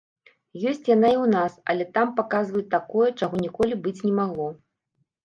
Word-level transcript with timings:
Ёсць 0.69 0.87
яна 0.95 1.09
і 1.15 1.17
ў 1.17 1.25
нас, 1.33 1.59
але 1.73 1.85
там 1.97 2.07
паказваюць 2.19 2.71
такое, 2.77 3.11
чаго 3.19 3.43
ніколі 3.45 3.79
быць 3.85 3.95
не 4.07 4.13
магло! 4.23 4.49